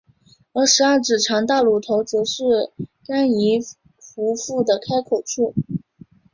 [0.53, 2.43] 而十二指肠大乳头则是
[3.05, 3.61] 肝胰
[4.15, 5.53] 壶腹的开口处。